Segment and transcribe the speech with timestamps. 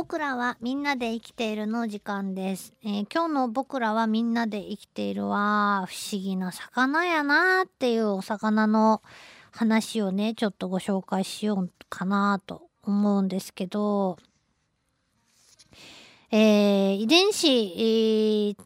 [0.00, 9.02] 僕らはみんなで生きているの時間です、えー今日の僕らはみんなで生きているは不思議な魚やなっていうお魚の
[9.50, 14.16] 話をねちょっとご紹介しようかなと思うんですけど、
[16.30, 18.56] えー遺伝子、えー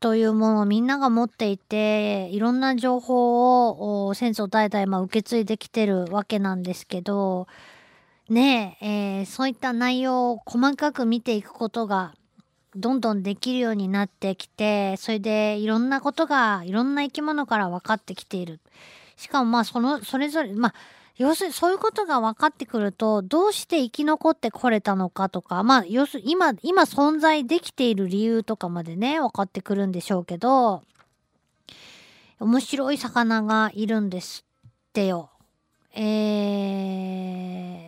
[0.00, 7.46] というものをみんなが持っていていろんな情報をお先祖代々ま受け継いできてるわけなんですけど
[8.28, 12.14] ねえーそういった内容を細かく見ていくことが
[12.76, 18.60] どんどんできるようになってきてそれでいろんなことがいろんな生き物から分かってきている。
[19.16, 20.74] しかもまあそのそれぞれまあ
[21.16, 30.82] 要するにそういうことが分かってくるとどうして生き残ってこれたのかとかまあ要するに今今存在できている理由とかまでね分かってくるんでしょうけど
[32.40, 35.30] 面白い魚がいるんですってよ。
[35.96, 37.83] えー、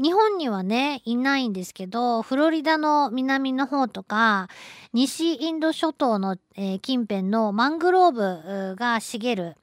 [0.00, 4.48] 日本にはねいないんですけどフロリダの南の方とか
[4.92, 9.56] 西インド諸島の、えー近辺のマングローブが茂る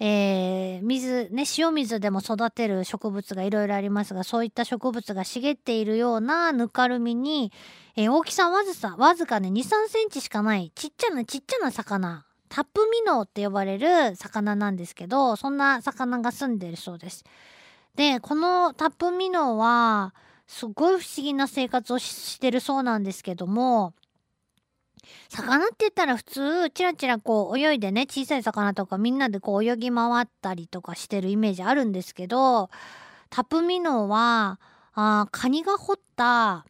[0.00, 7.52] えー水ね塩水でも育てる植物がいろいろありますがそういった植物が茂っているようなぬかるみに、
[7.96, 17.24] えー大きさわずかわずかね2 3センチしかないちっちゃなちっちゃな魚タップミノーって呼ばれる魚なんですけどそんな魚が住んでるそうです。
[17.96, 20.14] でこのタップミノは
[20.46, 23.94] すごい不思議な生活をしてるそうなんですけども
[25.28, 32.70] 魚って言ったら普通チラチラこう泳いでね小さい魚とかみんなでこう泳ぎ回ったりとかしてるイメージあるんですけど
[33.30, 34.60] タプミノは
[34.94, 36.66] あカニが掘った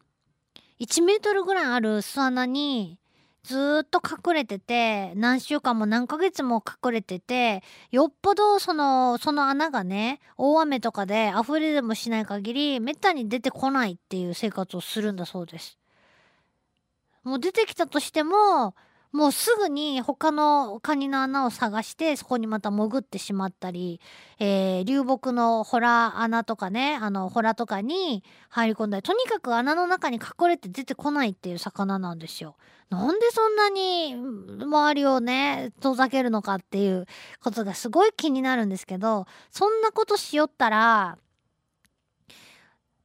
[0.79, 2.99] 1メートルぐらいある巣穴に
[3.47, 15.77] ずっと隠れてて何週間も何ヶ月も隠れててよっぽどそのその穴がね大雨とかで溢れでもしない限りめったに出てこないっていう生活をするんだそうです。
[17.23, 18.75] もう出てきたとしても
[19.11, 24.01] もうすぐに他のカニの穴を探してそこにまた潜ってしまったり、
[24.39, 32.55] えー流木のホラ穴とかねあのホラとかに入り込んだりとにかく穴の中に隠れて出てこないっていう魚なんですよ。
[32.89, 34.15] なんでそんなに
[34.61, 37.05] 周りをね遠ざけるのかっていう
[37.41, 41.17] ことがすごい気になるんですけどそんなことしよったら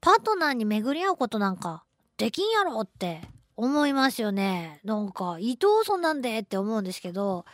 [0.00, 1.84] パートナーに巡り合うことなんか
[2.16, 3.22] できんやろって
[3.56, 4.80] 思いますよね。
[4.84, 7.44] なんか、伊藤そんなんでって思うんですけど、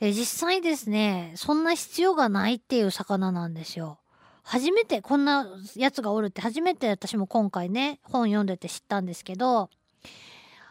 [0.00, 3.98] え実際ですね、そんな必要がないっていう魚なんですよ。
[4.42, 5.46] 初めてこんな
[5.76, 9.70] やつがおるって初めて私も今回ね、本読んでて知ったんですけど、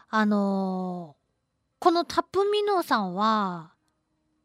[0.08, 1.20] あのー
[1.80, 3.72] このタップミノーさんは、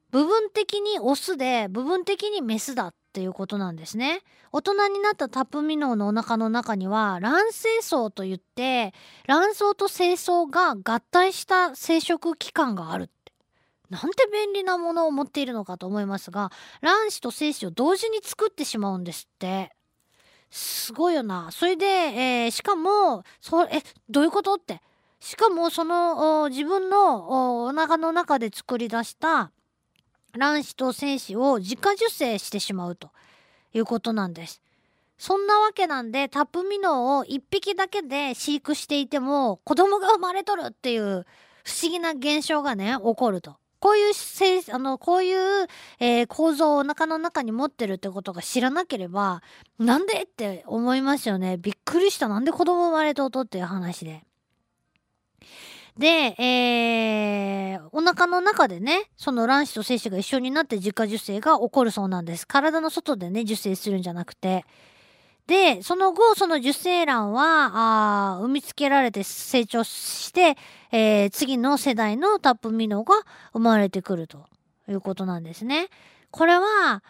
[0.10, 4.20] 部分的にオスで部分的にメスだっていうことなんですね。
[4.52, 8.94] 大人になったタップミノーのお腹の中には卵生層といって
[9.26, 13.32] 卵巣と精巣が合体した生殖器官があるって。
[13.90, 19.72] なんて便利なものを持っているのかと思いますが卵子と精子を同時に作ってしまうんですって。
[20.52, 21.50] すごいよな。
[21.52, 24.82] それで、えーしかもそえどういうことって。
[25.22, 29.52] しかもその自分のお腹の中で作り出した
[30.38, 33.10] 卵子と精子を自家受精してしまうと
[33.74, 34.62] いうことなんです。
[35.18, 41.26] そんなわけなんでタップミノーを1匹だけで飼育していても子供が生まれとるっていう
[41.64, 43.56] 不思議な現象がね起こると。
[43.80, 45.68] こういうせいあのこういう、
[46.00, 49.44] えー構造をお腹の中に持ってるってことが知らなければ
[49.78, 54.24] なんでって思いますよねびっくりしたなんで子供生まれとうとっていう話で。
[55.98, 56.08] で、
[56.38, 62.46] えーお腹の中でね、その卵子と精子が一緒になって自家受精が起こるそうなんです。
[62.46, 64.66] 体の外でね、受精するんじゃなくて。
[65.48, 70.58] で、その後、その受精卵は、あ産みつけられて成長して、
[70.92, 73.16] えー次の世代のタップミノが
[73.54, 74.46] 生まれてくると
[74.90, 75.88] いうことなんですね。
[76.32, 77.02] これは、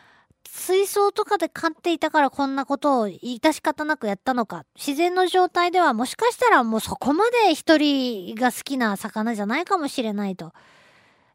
[0.47, 10.53] 水槽とかで飼っていたからこんなことを致し方なくやったのか自然の状態ではもしかしたらもうそこまで一人が好きな魚じゃないかもしれないと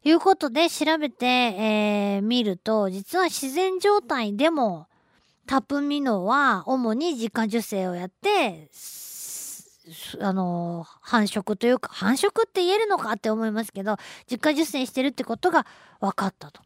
[0.03, 4.87] いうことで調べて、えー見ると実は自然状態でも
[5.45, 8.69] タプミノは主に自家受精をやって
[10.19, 13.97] あの繁殖というか繁殖って言えるのかって思いますけど
[14.29, 15.65] 自家受精してるってことが
[15.99, 16.61] 分かったと。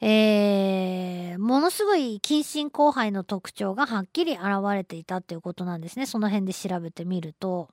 [0.00, 7.68] えーものすごい近親交配の特徴がはっきり現れていたっていうことなんですねその辺で調べてみると。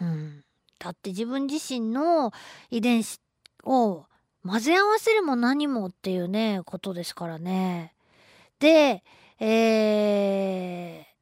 [0.00, 0.44] うん、
[0.78, 2.32] だって自分自身の
[2.70, 3.20] 遺伝子
[3.64, 4.06] を
[4.46, 7.94] 混ぜ合わせるも何もっていうねことですからね。
[8.58, 9.02] で、
[9.40, 11.12] えー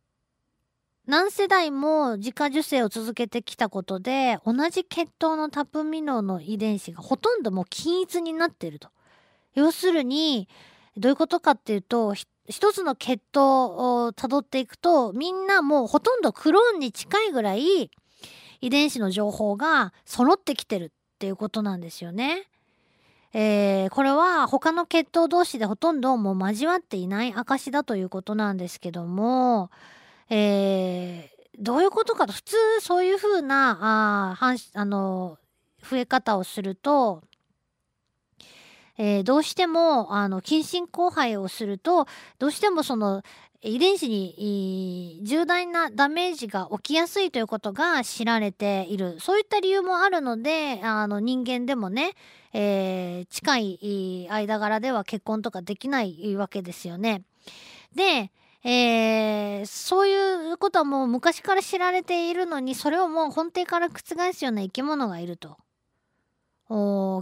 [1.06, 8.90] 何世代も自家受精を続けてきたことで同じ血統のタプミノの遺伝子がほとんどもう均一になっていると。
[9.55, 10.49] 要するに
[10.97, 17.91] どういうことかっていうと一つの血統をたどっていくとみんなもうほとんどクローンに近いぐらい
[18.61, 22.47] 遺伝子の情報が揃ってきてるっていうことなんですよね。
[23.32, 29.70] えー、これは他の血統同士でほとんどもう交わっていない証だということなんですけども、
[30.31, 35.38] えー、どういうことかと普通そういうふうなああの
[35.88, 37.23] 増え方をすると、
[39.02, 42.06] えー、どうしてもあの近親交配をすると
[42.38, 43.23] どうしてもその
[43.62, 52.12] 遺伝子に重大なダメージが起きやすいということが知られているそういった理由もあるのであの人間でもね、
[52.52, 57.23] えー、近い間柄では結婚とかできないわけですよね。
[57.94, 58.31] で
[58.62, 65.56] えー、そういうことはもう昔から知られているのにそれをもう根底から覆すような生き物がいると。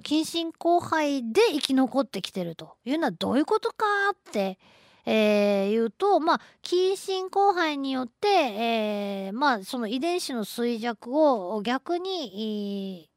[0.03, 4.59] 近親交配で生き残ってきてるというのはどういうことかって、
[5.07, 13.09] えー、言うとまあ近親交配によって、えー、まあその遺伝子の衰弱を逆に、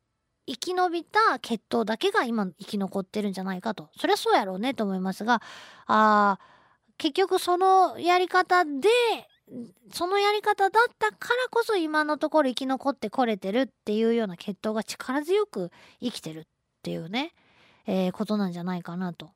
[0.48, 3.90] 生き延びた血統だけが今生き残ってるんじゃないかと。
[3.98, 5.42] そりゃそうやろうねと思いますが
[5.86, 6.40] あ
[6.98, 8.72] 結局そのやり方で
[9.92, 15.72] そのやり方だったからこそ今のところ生き残ってこれてるっていうような血統が力強く
[16.02, 16.44] 生きてるっ
[16.84, 17.34] ていうね、
[17.86, 19.32] えー、ことなんじゃないかなと。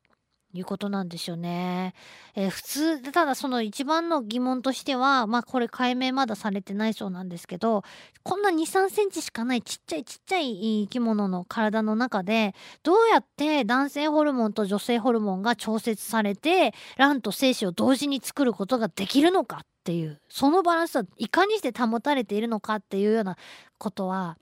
[0.56, 1.94] いうことなんですよね。
[2.34, 7.82] えー、普通でただその一番の疑問としてはまあこれ解明まだされてないそうなんですけど
[8.22, 23.36] こんな2 3センチしかないちっちゃいちっちゃい生き物の体の中でどうやって男性ホルモンと女性ホルモンが調節されて卵と精子を同時に作ることができるのかっていうそのバランスはいかにして保たれているのかっていうような
[23.78, 24.36] ことは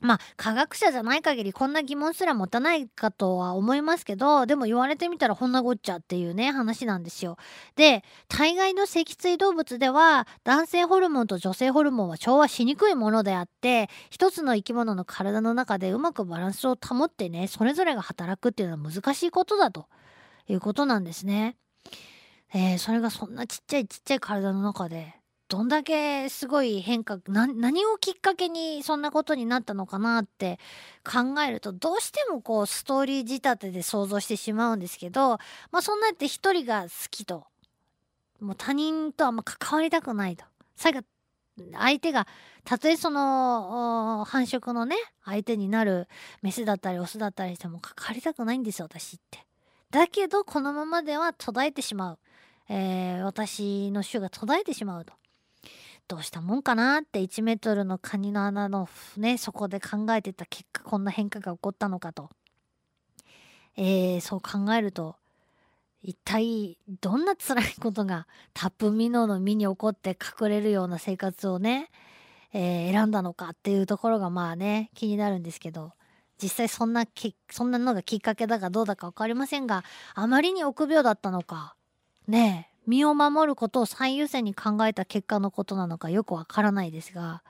[0.00, 7.36] まあ科学者じゃない限りこんな疑問すら持たないかとは思いますけどでも言われてみたらほんなごっちゃっていうね話なんですよ。
[7.76, 19.86] で大概の脊椎動物では男性ホルモンと女性ホルモンは調和しにくいものであって一つの生き物の体の中でうまくバランスを保ってねそれぞれが働くっていうのは難しいことだと
[20.48, 21.56] いうことなんですね。
[22.52, 25.19] えー、それがそんなちっちゃいちっちゃい体の中で
[25.50, 30.60] どんだけすごい変化何をきっかけにそんなことになったのかなって
[31.04, 35.38] 考えるとどうしてもこうストーリー仕立てで想像してしまうんですけど
[35.72, 37.46] まあそんなやって一人が好きと
[38.40, 40.44] もう他人とあんま関わりたくないと
[40.76, 41.00] 最後
[41.72, 42.28] 相手が
[42.62, 44.94] たとえその繁殖のね
[45.24, 46.06] 相手になる
[46.42, 49.40] メスだったりオスだったりしても関わりたくないんですよ私って。
[49.90, 52.18] だけどこのままでは途絶えてしまう、
[52.68, 55.19] えー、私の種が途絶えてしまうと。
[56.10, 62.30] どうしたもんかなって1メートルのカニの穴のねそこで考えてた結果こんな変化が起こったのかと、
[63.76, 65.14] えー、そう考えると
[66.02, 71.90] 一体どんな辛いことがタップミノの身に起こって隠れるような生活をね、
[72.52, 75.92] えー、選んだのかっていうところがまあね気になるんですけど
[76.42, 77.04] 実際そんな
[77.52, 79.84] そんなのがきっかけだかどうだか分かりませんが
[80.16, 81.76] あまりに臆病だったのか
[82.26, 82.69] ねえ。
[82.90, 87.44] 身を守ることを最優先に考えた結果のことなのかよくわからないですが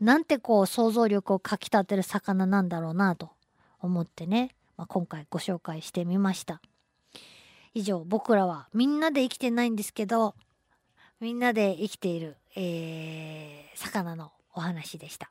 [0.00, 3.28] なんてこう想像力をかきたてる魚なんだろうなと
[3.80, 6.62] 思ってね、まあ、今回ご紹介してみました。
[7.74, 10.34] 以上僕らはみんなで生きてないんですけど
[11.20, 15.30] みんなで生きている、えー、魚のお話でした。